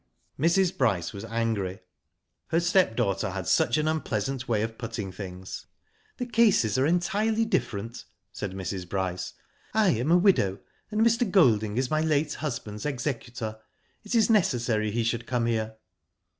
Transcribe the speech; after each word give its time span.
Mrs. 0.39 0.75
Bryce 0.75 1.13
was 1.13 1.23
angry. 1.25 1.79
Her 2.47 2.59
stepdaughter 2.59 3.29
had 3.29 3.45
such 3.45 3.77
an 3.77 3.87
unpleasant 3.87 4.47
way 4.47 4.63
of 4.63 4.79
putting 4.79 5.11
things. 5.11 5.67
"The 6.17 6.25
cases 6.25 6.75
are 6.79 6.87
entirely 6.87 7.45
different" 7.45 8.05
said 8.33 8.53
Mrs. 8.53 8.89
Bryce. 8.89 9.35
"I 9.75 9.89
am 9.89 10.09
a 10.09 10.17
widow, 10.17 10.57
and 10.89 11.01
Mr. 11.01 11.29
Golding 11.29 11.77
is 11.77 11.91
my 11.91 12.01
late 12.01 12.33
husband's 12.33 12.87
executor. 12.87 13.59
It 14.03 14.15
is 14.15 14.27
necessary 14.27 14.89
he 14.89 15.03
should 15.03 15.27
come 15.27 15.45
here." 15.45 15.75